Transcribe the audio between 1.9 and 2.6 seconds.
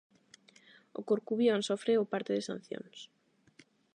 o parte de